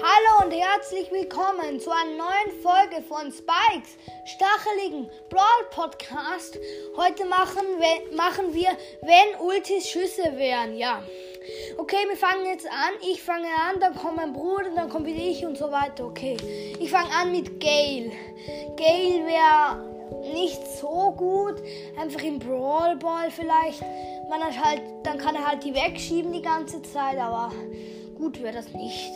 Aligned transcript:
Hallo 0.00 0.44
und 0.44 0.52
herzlich 0.52 1.10
willkommen 1.10 1.80
zu 1.80 1.90
einer 1.90 2.16
neuen 2.16 2.62
Folge 2.62 3.02
von 3.02 3.32
Spikes 3.32 3.96
stacheligen 4.26 5.10
Brawl 5.28 5.64
Podcast. 5.72 6.56
Heute 6.96 7.24
machen 7.24 7.64
wir, 7.80 8.16
machen 8.16 8.54
wir, 8.54 8.68
wenn 9.02 9.40
Ultis 9.44 9.88
Schüsse 9.88 10.36
wären. 10.36 10.76
Ja. 10.76 11.02
Okay, 11.78 11.96
wir 12.08 12.16
fangen 12.16 12.46
jetzt 12.46 12.66
an. 12.66 12.94
Ich 13.10 13.20
fange 13.20 13.48
an, 13.48 13.80
dann 13.80 13.96
kommt 13.96 14.18
mein 14.18 14.32
Bruder, 14.32 14.70
dann 14.76 14.88
kommt 14.88 15.06
wieder 15.06 15.18
ich 15.18 15.44
und 15.44 15.58
so 15.58 15.72
weiter. 15.72 16.06
Okay. 16.06 16.36
Ich 16.78 16.92
fange 16.92 17.10
an 17.20 17.32
mit 17.32 17.58
Gale. 17.58 18.12
Gale 18.76 19.26
wäre 19.26 20.32
nicht 20.32 20.64
so 20.80 21.12
gut. 21.16 21.56
Einfach 22.00 22.22
im 22.22 22.38
Brawl 22.38 22.94
Ball 22.98 23.32
vielleicht. 23.32 23.82
Man 24.30 24.44
hat 24.44 24.64
halt, 24.64 24.82
dann 25.02 25.18
kann 25.18 25.34
er 25.34 25.44
halt 25.44 25.64
die 25.64 25.74
wegschieben 25.74 26.32
die 26.32 26.42
ganze 26.42 26.82
Zeit, 26.82 27.18
aber 27.18 27.52
gut 28.16 28.40
wäre 28.40 28.54
das 28.54 28.68
nicht. 28.74 29.12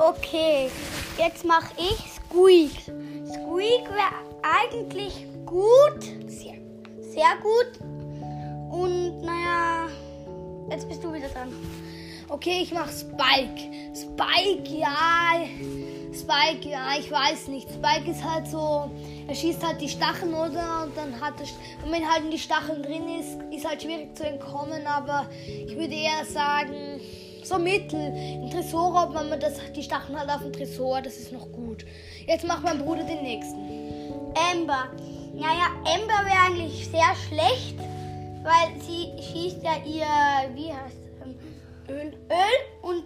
Okay, 0.00 0.70
jetzt 1.18 1.44
mache 1.44 1.72
ich 1.76 1.98
Squeak. 2.12 2.70
Squeak 3.26 3.90
wäre 3.90 4.14
eigentlich 4.42 5.26
gut. 5.44 6.04
Sehr, 6.28 6.54
sehr 7.00 7.36
gut. 7.42 7.80
Und 8.70 9.22
naja, 9.22 9.88
jetzt 10.70 10.88
bist 10.88 11.02
du 11.02 11.12
wieder 11.12 11.26
dran. 11.28 11.52
Okay, 12.28 12.60
ich 12.62 12.72
mach 12.72 12.88
Spike. 12.92 13.72
Spike, 13.92 14.72
ja. 14.72 15.40
Spike, 16.14 16.68
ja, 16.68 16.96
ich 16.96 17.10
weiß 17.10 17.48
nicht. 17.48 17.68
Spike 17.68 18.08
ist 18.08 18.22
halt 18.22 18.46
so, 18.46 18.88
er 19.26 19.34
schießt 19.34 19.66
halt 19.66 19.80
die 19.80 19.88
Stacheln, 19.88 20.32
oder? 20.32 20.84
Und 20.84 20.96
dann 20.96 21.20
hat 21.20 21.34
er, 21.40 21.84
und 21.84 21.92
wenn 21.92 22.08
halt 22.08 22.22
in 22.22 22.30
die 22.30 22.38
Stacheln 22.38 22.84
drin 22.84 23.08
ist, 23.18 23.36
ist 23.52 23.68
halt 23.68 23.82
schwierig 23.82 24.16
zu 24.16 24.24
entkommen, 24.24 24.86
aber 24.86 25.28
ich 25.44 25.76
würde 25.76 25.94
eher 25.94 26.24
sagen, 26.24 27.00
so 27.48 27.58
mittel. 27.58 28.12
Im 28.34 28.50
Tresor, 28.50 29.08
ob 29.08 29.14
man 29.14 29.40
das, 29.40 29.54
die 29.74 29.82
Stacheln 29.82 30.18
halt 30.18 30.30
auf 30.30 30.42
dem 30.42 30.52
Tresor, 30.52 31.00
das 31.00 31.16
ist 31.16 31.32
noch 31.32 31.50
gut. 31.52 31.84
Jetzt 32.26 32.46
macht 32.46 32.62
mein 32.62 32.78
Bruder 32.78 33.04
den 33.04 33.22
nächsten. 33.22 33.58
Amber. 34.52 34.90
Naja, 35.34 35.68
Amber 35.84 36.26
wäre 36.26 36.46
eigentlich 36.46 36.86
sehr 36.88 37.14
schlecht, 37.28 37.78
weil 38.42 38.80
sie 38.80 39.10
schießt 39.22 39.62
ja 39.62 39.76
ihr, 39.84 40.54
wie 40.54 40.72
heißt 40.72 40.96
es? 40.96 41.08
Öl. 41.90 42.12
Öl 42.28 42.82
und 42.82 43.04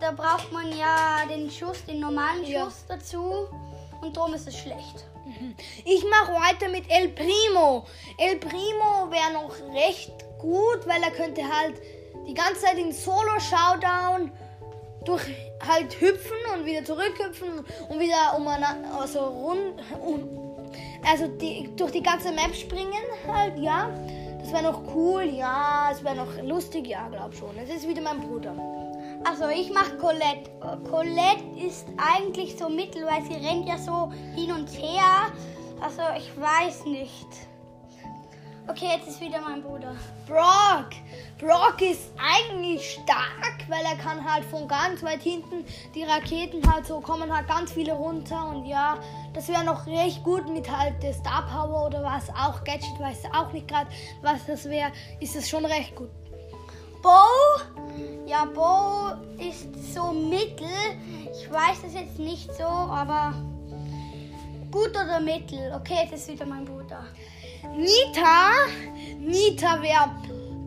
da 0.00 0.12
braucht 0.12 0.52
man 0.52 0.66
ja 0.76 1.22
den 1.28 1.50
Schuss, 1.50 1.84
den 1.84 2.00
normalen 2.00 2.44
Schuss 2.44 2.84
ja. 2.88 2.96
dazu 2.96 3.48
und 4.00 4.16
darum 4.16 4.34
ist 4.34 4.46
es 4.46 4.56
schlecht. 4.56 5.04
Mhm. 5.24 5.54
Ich 5.84 6.04
mache 6.04 6.32
weiter 6.32 6.68
mit 6.68 6.84
El 6.90 7.08
Primo. 7.08 7.86
El 8.18 8.36
Primo 8.36 9.10
wäre 9.10 9.32
noch 9.32 9.54
recht 9.74 10.12
gut, 10.38 10.86
weil 10.86 11.02
er 11.02 11.10
könnte 11.10 11.42
halt 11.42 11.80
die 12.26 12.34
ganze 12.34 12.62
Zeit 12.62 12.78
in 12.78 12.92
Solo-Showdown 12.92 14.30
durch 15.04 15.22
halt 15.66 16.00
hüpfen 16.00 16.36
und 16.54 16.64
wieder 16.64 16.84
zurückhüpfen 16.84 17.64
und 17.88 18.00
wieder 18.00 18.36
um 18.36 18.48
eine, 18.48 18.66
also 18.98 19.20
rund, 19.20 19.82
um, 20.02 20.56
also 21.08 21.26
die, 21.26 21.70
durch 21.76 21.92
die 21.92 22.02
ganze 22.02 22.32
Map 22.32 22.54
springen 22.54 23.02
halt, 23.26 23.58
ja. 23.58 23.90
Das 24.40 24.52
wäre 24.52 24.62
noch 24.62 24.82
cool, 24.94 25.22
ja. 25.22 25.88
Es 25.90 26.04
wäre 26.04 26.16
noch 26.16 26.42
lustig, 26.42 26.86
ja, 26.86 27.08
glaub 27.08 27.34
schon. 27.34 27.56
Es 27.56 27.70
ist 27.70 27.88
wieder 27.88 28.02
mein 28.02 28.20
Bruder. 28.20 28.54
Also 29.24 29.48
ich 29.48 29.72
mache 29.72 29.96
Colette. 29.96 30.50
Colette 30.90 31.44
ist 31.66 31.86
eigentlich 31.96 32.56
so 32.58 32.68
mittel, 32.68 33.06
weil 33.06 33.22
sie 33.22 33.46
rennt 33.46 33.66
ja 33.66 33.78
so 33.78 34.12
hin 34.34 34.52
und 34.52 34.68
her. 34.68 35.32
Also 35.80 36.02
ich 36.18 36.30
weiß 36.38 36.84
nicht. 36.84 37.26
Okay, 38.66 38.86
jetzt 38.96 39.08
ist 39.08 39.20
wieder 39.20 39.42
mein 39.42 39.62
Bruder. 39.62 39.94
Brock. 40.26 40.88
Brock 41.38 41.82
ist 41.82 42.10
eigentlich 42.16 42.92
stark, 42.92 43.68
weil 43.68 43.84
er 43.84 43.96
kann 43.96 44.24
halt 44.24 44.42
von 44.46 44.66
ganz 44.66 45.02
weit 45.02 45.20
hinten 45.20 45.66
die 45.94 46.02
Raketen 46.02 46.62
halt 46.72 46.86
so 46.86 46.98
kommen 47.00 47.34
halt 47.34 47.46
ganz 47.46 47.72
viele 47.72 47.92
runter 47.92 48.48
und 48.48 48.64
ja, 48.64 48.96
das 49.34 49.48
wäre 49.48 49.64
noch 49.64 49.86
recht 49.86 50.24
gut 50.24 50.48
mit 50.48 50.70
halt 50.70 51.02
der 51.02 51.12
Star 51.12 51.46
Power 51.46 51.86
oder 51.86 52.02
was 52.02 52.30
auch 52.30 52.64
Gadget 52.64 52.98
weiß 52.98 53.24
auch 53.34 53.52
nicht 53.52 53.68
gerade, 53.68 53.90
was 54.22 54.46
das 54.46 54.64
wäre, 54.64 54.90
ist 55.20 55.36
es 55.36 55.48
schon 55.48 55.66
recht 55.66 55.94
gut. 55.94 56.10
Bo, 57.02 57.10
ja 58.26 58.46
Bo 58.46 59.12
ist 59.42 59.92
so 59.92 60.10
mittel. 60.12 60.66
Ich 61.30 61.52
weiß 61.52 61.82
das 61.82 61.92
jetzt 61.92 62.18
nicht 62.18 62.50
so, 62.54 62.64
aber 62.64 63.34
gut 64.70 64.90
oder 64.90 65.20
mittel. 65.20 65.70
Okay, 65.78 65.98
jetzt 66.04 66.14
ist 66.14 66.28
wieder 66.28 66.46
mein 66.46 66.64
Bruder. 66.64 67.04
Nita, 67.76 68.50
Nita 69.18 69.82
wäre 69.82 70.10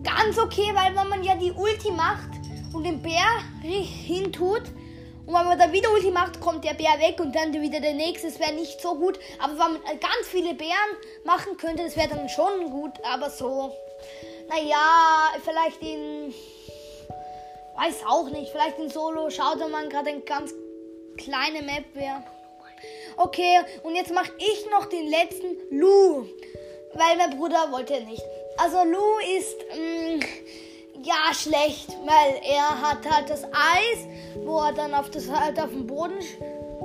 ganz 0.03 0.37
okay, 0.37 0.71
weil 0.73 0.95
wenn 0.95 1.09
man 1.09 1.23
ja 1.23 1.35
die 1.35 1.51
Ulti 1.51 1.91
macht 1.91 2.29
und 2.73 2.83
den 2.83 3.01
Bär 3.01 3.25
hintut 3.61 4.63
und 5.27 5.33
wenn 5.33 5.45
man 5.45 5.59
dann 5.59 5.73
wieder 5.73 5.91
Ulti 5.91 6.09
macht, 6.09 6.39
kommt 6.39 6.63
der 6.63 6.73
Bär 6.73 6.99
weg 6.99 7.19
und 7.19 7.35
dann 7.35 7.51
wieder 7.53 7.81
der 7.81 7.93
nächste. 7.93 8.27
Das 8.27 8.39
wäre 8.39 8.53
nicht 8.53 8.79
so 8.79 8.95
gut. 8.95 9.19
Aber 9.39 9.51
wenn 9.53 9.73
man 9.73 9.81
ganz 9.83 10.25
viele 10.31 10.53
Bären 10.53 10.71
machen 11.25 11.57
könnte, 11.57 11.83
das 11.83 11.97
wäre 11.97 12.07
dann 12.07 12.29
schon 12.29 12.71
gut. 12.71 12.93
Aber 13.03 13.29
so, 13.29 13.73
naja, 14.47 15.33
vielleicht 15.43 15.81
in, 15.81 16.33
weiß 17.75 18.05
auch 18.07 18.29
nicht, 18.29 18.53
vielleicht 18.53 18.79
in 18.79 18.89
Solo 18.89 19.29
schaut 19.29 19.59
man 19.69 19.89
gerade 19.89 20.11
eine 20.11 20.21
ganz 20.21 20.53
kleine 21.17 21.61
Map 21.61 21.83
wäre. 21.93 22.23
Okay, 23.17 23.59
und 23.83 23.95
jetzt 23.95 24.13
mache 24.13 24.31
ich 24.37 24.65
noch 24.71 24.85
den 24.85 25.09
letzten 25.09 25.57
Lu 25.77 26.25
weil 26.97 27.17
mein 27.17 27.37
Bruder 27.37 27.71
wollte 27.71 28.01
nicht. 28.01 28.23
Also 28.57 28.77
Lou 28.83 29.37
ist 29.37 29.55
mh, 29.77 30.17
mm, 30.17 31.03
ja 31.03 31.33
schlecht, 31.33 31.89
weil 32.05 32.41
er 32.43 32.81
hat 32.81 33.09
halt 33.09 33.29
das 33.29 33.43
Eis, 33.45 34.07
wo 34.45 34.59
er 34.59 34.73
dann 34.73 34.93
auf 34.93 35.09
das 35.11 35.29
halt 35.29 35.59
auf 35.59 35.69
dem 35.69 35.85
Boden 35.85 36.19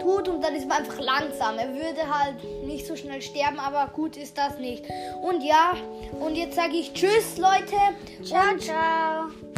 tut 0.00 0.28
und 0.28 0.43
dann 0.43 0.55
ist 0.55 0.69
man 0.69 0.78
einfach 0.78 0.99
langsam. 0.99 1.59
Er 1.59 1.73
würde 1.75 2.03
halt 2.09 2.43
nicht 2.65 2.87
so 2.87 2.97
schnell 2.97 3.23
sterben, 3.23 3.59
aber 3.59 3.91
gut 3.93 4.17
ist 4.17 4.37
das 4.37 4.59
nicht. 4.59 4.84
Und 5.23 5.43
ja, 5.43 5.75
und 6.21 6.37
jetzt 6.37 6.56
sage 6.56 6.75
ich 6.75 6.93
Tschüss, 6.93 7.39
Leute. 7.39 7.77
Ciao, 8.25 8.56
ciao. 8.59 9.52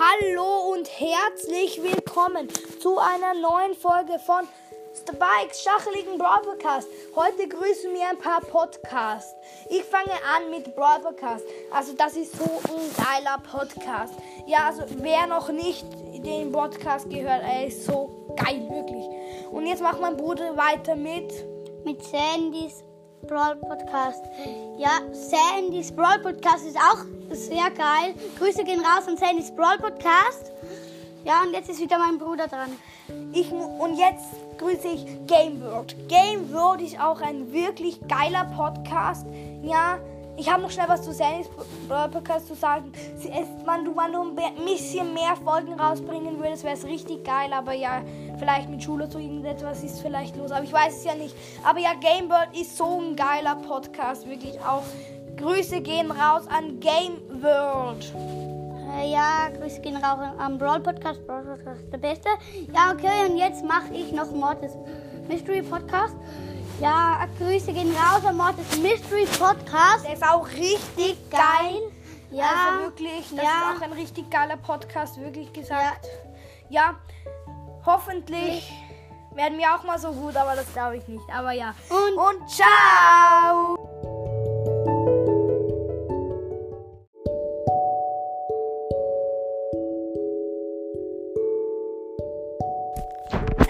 Hallo 0.00 0.72
und 0.72 0.88
herzlich 0.98 1.82
willkommen 1.82 2.48
zu 2.80 2.98
einer 2.98 3.34
neuen 3.34 3.74
Folge 3.74 4.18
von 4.18 4.48
Spikes 4.94 5.62
Schacheligen 5.62 6.16
Brawl 6.16 6.40
Podcast. 6.40 6.88
Heute 7.14 7.46
grüßen 7.46 7.92
wir 7.92 8.08
ein 8.08 8.16
paar 8.16 8.40
Podcasts. 8.40 9.34
Ich 9.68 9.84
fange 9.84 10.12
an 10.34 10.48
mit 10.48 10.74
Brawl 10.74 11.00
Podcast. 11.00 11.44
Also 11.70 11.92
das 11.92 12.16
ist 12.16 12.34
so 12.34 12.44
ein 12.44 12.80
geiler 12.96 13.42
Podcast. 13.42 14.14
Ja, 14.46 14.68
also 14.68 14.84
wer 15.02 15.26
noch 15.26 15.50
nicht 15.50 15.84
den 16.24 16.50
Podcast 16.50 17.10
gehört, 17.10 17.42
er 17.42 17.66
ist 17.66 17.84
so 17.84 18.26
geil, 18.36 18.66
wirklich. 18.70 19.04
Und 19.50 19.66
jetzt 19.66 19.82
macht 19.82 20.00
mein 20.00 20.16
Bruder 20.16 20.56
weiter 20.56 20.96
mit 20.96 21.30
mit 21.84 22.02
Sandys 22.04 22.84
Brawl 23.26 23.56
Podcast. 23.56 24.24
Ja, 24.78 25.00
Sandys 25.12 25.92
Brawl 25.92 26.18
Podcast 26.20 26.66
ist 26.66 26.76
auch 26.76 27.04
sehr 27.30 27.70
geil. 27.70 28.14
Grüße 28.38 28.64
gehen 28.64 28.80
raus 28.80 29.06
an 29.06 29.16
Sandys 29.16 29.50
Brawl 29.54 29.78
Podcast. 29.78 30.50
Ja, 31.24 31.42
und 31.42 31.52
jetzt 31.52 31.68
ist 31.68 31.80
wieder 31.80 31.98
mein 31.98 32.18
Bruder 32.18 32.48
dran. 32.48 32.70
Ich, 33.32 33.50
und 33.52 33.96
jetzt 33.98 34.26
grüße 34.58 34.88
ich 34.88 35.04
Game 35.26 35.60
World. 35.62 35.94
Game 36.08 36.52
World 36.52 36.80
ist 36.80 36.98
auch 37.00 37.20
ein 37.20 37.52
wirklich 37.52 38.00
geiler 38.08 38.44
Podcast. 38.56 39.26
Ja, 39.62 39.98
ich 40.40 40.50
habe 40.50 40.62
noch 40.62 40.70
schnell 40.70 40.88
was 40.88 41.02
zu 41.02 41.12
Sandys 41.12 41.50
Podcast 41.86 42.48
zu 42.48 42.54
sagen. 42.54 42.90
Wenn 43.66 43.84
du, 43.84 43.94
wenn 43.94 44.12
du 44.12 44.22
ein 44.22 44.64
bisschen 44.64 45.12
mehr 45.12 45.36
Folgen 45.36 45.74
rausbringen 45.78 46.38
würdest, 46.38 46.64
wäre 46.64 46.74
es 46.74 46.84
richtig 46.84 47.24
geil. 47.24 47.52
Aber 47.52 47.74
ja, 47.74 48.02
vielleicht 48.38 48.70
mit 48.70 48.82
Schule 48.82 49.06
so 49.10 49.18
irgendetwas 49.18 49.84
ist 49.84 50.00
vielleicht 50.00 50.36
los. 50.36 50.50
Aber 50.50 50.64
ich 50.64 50.72
weiß 50.72 50.96
es 50.96 51.04
ja 51.04 51.14
nicht. 51.14 51.34
Aber 51.62 51.78
ja, 51.78 51.92
Game 51.92 52.30
World 52.30 52.56
ist 52.58 52.74
so 52.74 53.00
ein 53.00 53.16
geiler 53.16 53.56
Podcast. 53.56 54.26
Wirklich 54.26 54.58
auch. 54.60 54.82
Grüße 55.36 55.82
gehen 55.82 56.10
raus 56.10 56.44
an 56.48 56.80
Game 56.80 57.20
World. 57.42 58.49
Äh, 58.96 59.12
ja, 59.12 59.48
Grüße 59.48 59.80
gehen 59.80 59.96
raus 59.96 60.18
am 60.38 60.58
Brawl 60.58 60.80
Podcast. 60.80 61.26
Brawl 61.26 61.42
Podcast 61.44 61.82
ist 61.82 61.92
der 61.92 61.98
beste. 61.98 62.28
Ja, 62.72 62.92
okay, 62.92 63.28
und 63.28 63.36
jetzt 63.36 63.64
mache 63.64 63.92
ich 63.92 64.12
noch 64.12 64.30
Mortis 64.32 64.72
Mystery 65.28 65.62
Podcast. 65.62 66.16
Ja, 66.80 67.26
Grüße 67.38 67.72
gehen 67.72 67.94
raus 67.94 68.24
am 68.24 68.36
Mortis 68.36 68.78
Mystery 68.78 69.26
Podcast. 69.38 70.04
Der 70.04 70.14
ist 70.14 70.26
auch 70.26 70.46
richtig 70.48 71.16
geil. 71.30 71.82
Ja, 72.30 72.70
also 72.70 72.84
wirklich, 72.86 73.28
das 73.30 73.44
ja. 73.44 73.72
ist 73.72 73.78
auch 73.78 73.82
ein 73.82 73.92
richtig 73.92 74.30
geiler 74.30 74.56
Podcast, 74.56 75.20
wirklich 75.20 75.52
gesagt. 75.52 76.06
Ja, 76.68 76.80
ja 76.80 76.94
hoffentlich 77.84 78.72
werden 79.34 79.58
wir 79.58 79.74
auch 79.74 79.84
mal 79.84 79.98
so 79.98 80.12
gut, 80.12 80.36
aber 80.36 80.54
das 80.54 80.72
glaube 80.72 80.96
ich 80.96 81.08
nicht. 81.08 81.24
Aber 81.32 81.52
ja. 81.52 81.74
Und, 81.88 82.18
Und 82.18 82.50
ciao! 82.50 83.79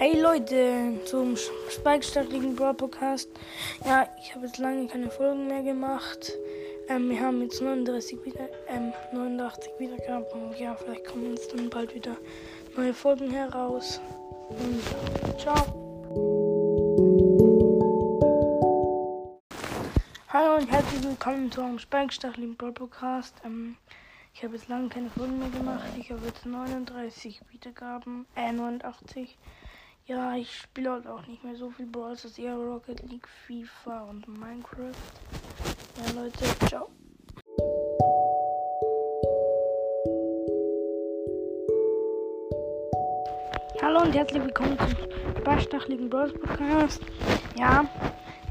Hey 0.03 0.19
Leute. 0.19 0.99
Zum 1.05 1.37
Spike-stacheligen 1.37 2.57
Brawl 2.57 2.73
Podcast. 2.73 3.29
Ja, 3.85 4.09
ich 4.19 4.35
habe 4.35 4.47
jetzt 4.47 4.57
lange 4.57 4.87
keine 4.87 5.11
Folgen 5.11 5.47
mehr 5.47 5.63
gemacht. 5.63 6.33
Ähm, 6.89 7.11
wir 7.11 7.21
haben 7.21 7.43
jetzt 7.43 7.61
39 7.61 8.25
wieder, 8.25 8.49
ähm, 8.67 8.95
89 9.13 9.71
Wiedergaben 9.79 10.57
ja, 10.59 10.75
vielleicht 10.75 11.05
kommen 11.05 11.35
jetzt 11.35 11.53
dann 11.53 11.69
bald 11.69 11.95
wieder 11.95 12.17
neue 12.79 12.95
Folgen 12.95 13.31
heraus. 13.31 14.01
Und 14.49 15.39
ciao. 15.39 15.55
Hallo 20.29 20.63
und 20.63 20.73
herzlich 20.73 21.05
willkommen 21.05 21.53
zu 21.53 21.61
einem 21.61 21.79
Spike-stacheligen 21.79 22.57
Brawl 22.57 22.73
Podcast. 22.73 23.35
Ähm, 23.45 23.77
ich 24.33 24.43
habe 24.43 24.57
jetzt 24.57 24.69
lange 24.69 24.89
keine 24.89 25.11
Folgen 25.11 25.39
mehr 25.39 25.51
gemacht. 25.51 25.85
Ich 25.99 26.11
habe 26.11 26.25
jetzt 26.25 26.47
39 26.47 27.43
Wiedergaben, 27.51 28.25
äh 28.35 28.51
89. 28.51 29.37
Ja, 30.11 30.35
ich 30.35 30.53
spiele 30.57 30.91
halt 30.91 31.07
auch 31.07 31.25
nicht 31.29 31.45
mehr 31.45 31.55
so 31.55 31.71
viel 31.71 31.87
Brawl, 31.87 32.15
ist 32.15 32.37
eher 32.37 32.57
Rocket 32.57 33.01
League, 33.09 33.29
FIFA 33.47 34.09
und 34.11 34.27
Minecraft. 34.27 34.91
Ja, 35.97 36.21
Leute, 36.21 36.45
ciao. 36.67 36.89
Hallo 43.81 44.03
und 44.03 44.13
herzlich 44.13 44.43
willkommen 44.43 44.77
zum 44.81 45.45
Barstachligen 45.45 46.11
Brawl 46.11 46.33
Podcast. 46.33 47.01
Ja, 47.57 47.89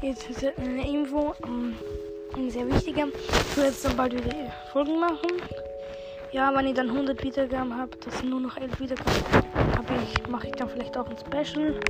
jetzt 0.00 0.30
ist 0.30 0.42
eine 0.42 0.88
Info, 0.88 1.34
um, 1.42 1.74
eine 2.36 2.50
sehr 2.50 2.66
wichtige. 2.70 3.08
Ich 3.08 3.56
will 3.58 3.64
jetzt 3.64 3.84
dann 3.84 3.98
bald 3.98 4.14
wieder 4.14 4.50
Folgen 4.72 4.98
machen. 4.98 5.42
Ja, 6.32 6.54
wenn 6.54 6.64
ich 6.64 6.74
dann 6.74 6.88
100 6.88 7.24
Wiedergaben 7.24 7.76
habe, 7.76 7.96
das 8.04 8.18
sind 8.18 8.30
nur 8.30 8.38
noch 8.38 8.56
11 8.56 8.78
Wiedergaben, 8.78 9.12
habe 9.76 9.94
ich, 10.04 10.28
mache 10.28 10.46
ich 10.46 10.52
dann 10.54 10.68
vielleicht 10.68 10.96
auch 10.96 11.08
ein 11.08 11.16
Special. 11.18 11.80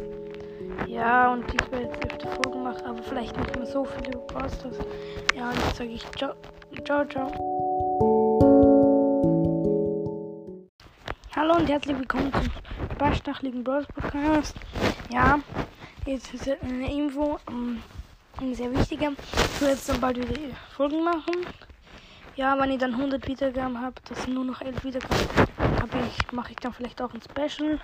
Ja, 0.87 1.31
und 1.31 1.44
ich 1.52 1.70
werde 1.70 1.84
jetzt 1.84 2.02
öfter 2.06 2.28
Folgen 2.28 2.62
machen, 2.62 2.87
aber 2.87 3.02
vielleicht 3.02 3.37
nicht 3.37 3.54
mehr 3.54 3.66
so 3.66 3.84
viele 3.84 4.16
Posters. 4.16 4.78
Ja, 5.37 5.50
und 5.50 5.56
jetzt 5.56 5.76
sage 5.76 5.90
ich 5.90 6.10
ciao, 6.12 6.34
ciao, 6.84 7.04
ciao. 7.04 7.31
Hallo 11.37 11.56
und 11.56 11.69
herzlich 11.69 11.98
willkommen 11.98 12.32
zum 12.32 12.96
Barstachligen 12.96 13.62
Bros 13.62 13.84
Podcast. 13.94 14.56
Ja, 15.12 15.38
jetzt 16.06 16.32
ist 16.32 16.48
eine 16.62 16.90
Info, 16.90 17.38
eine 18.40 18.54
sehr 18.54 18.75
wichtige. 18.75 19.12
Ich 19.34 19.60
will 19.60 19.69
jetzt 19.69 19.87
dann 19.87 20.00
bald 20.00 20.16
wieder 20.16 20.34
Folgen 20.75 21.04
machen. 21.04 21.46
Ja, 22.40 22.58
wenn 22.58 22.70
ich 22.70 22.78
dann 22.78 22.94
100 22.94 23.28
Wiedergaben 23.28 23.78
habe, 23.82 23.96
das 24.08 24.22
sind 24.22 24.32
nur 24.32 24.46
noch 24.46 24.62
11 24.62 24.82
Wiedergaben, 24.82 25.14
habe 25.58 25.98
ich, 26.06 26.32
mache 26.32 26.52
ich 26.52 26.56
dann 26.56 26.72
vielleicht 26.72 27.02
auch 27.02 27.12
ein 27.12 27.20
Special. 27.20 27.78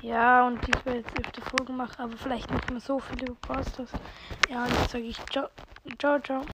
Ja, 0.00 0.46
und 0.46 0.66
ich 0.66 0.86
werde 0.86 1.00
jetzt 1.00 1.14
öfter 1.18 1.42
Folgen 1.42 1.76
machen, 1.76 1.96
aber 1.98 2.16
vielleicht 2.16 2.50
nicht 2.50 2.70
mehr 2.70 2.80
so 2.80 3.00
viele 3.00 3.34
Posters. 3.34 3.90
Ja, 4.48 4.64
und 4.64 4.70
jetzt 4.70 4.92
sage 4.92 5.04
ich 5.04 5.18
ciao, 5.26 5.48
ciao, 5.98 6.18
ciao. 6.20 6.46